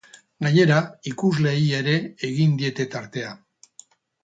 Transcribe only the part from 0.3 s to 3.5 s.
Gainera, ikusleei ere egin diete tartea.